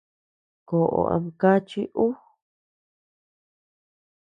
Koʼó 0.67 1.01
ama 1.13 1.29
kàchi 1.41 1.81
uu. 2.03 2.13